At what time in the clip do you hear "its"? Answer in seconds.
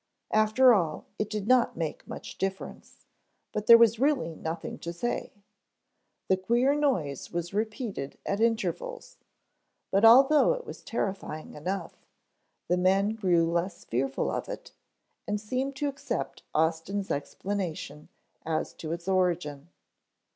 18.93-19.07